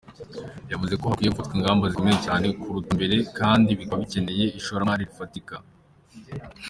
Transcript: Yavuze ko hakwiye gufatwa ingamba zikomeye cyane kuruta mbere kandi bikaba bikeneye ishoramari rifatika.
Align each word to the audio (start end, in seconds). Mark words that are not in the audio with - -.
Yavuze 0.71 0.93
ko 0.99 1.05
hakwiye 1.09 1.31
gufatwa 1.31 1.53
ingamba 1.57 1.89
zikomeye 1.91 2.17
cyane 2.25 2.47
kuruta 2.61 2.89
mbere 2.97 3.15
kandi 3.37 3.69
bikaba 3.79 4.03
bikeneye 4.03 4.45
ishoramari 4.59 5.03
rifatika. 5.09 5.55